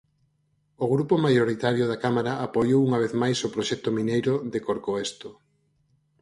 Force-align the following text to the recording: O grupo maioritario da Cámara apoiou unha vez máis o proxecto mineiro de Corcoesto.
O 0.83 0.85
grupo 0.93 1.13
maioritario 1.25 1.85
da 1.87 2.01
Cámara 2.03 2.33
apoiou 2.47 2.79
unha 2.87 3.01
vez 3.03 3.13
máis 3.21 3.37
o 3.47 3.51
proxecto 3.55 3.89
mineiro 3.97 4.33
de 4.53 4.59
Corcoesto. 4.67 5.29